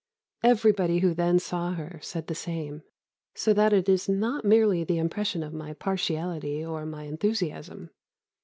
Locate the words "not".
4.09-4.43